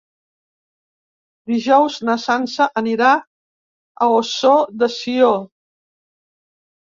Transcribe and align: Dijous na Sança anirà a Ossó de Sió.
Dijous 1.51 1.97
na 2.09 2.15
Sança 2.23 2.67
anirà 2.81 3.11
a 3.19 4.09
Ossó 4.15 4.55
de 4.81 4.91
Sió. 4.97 5.29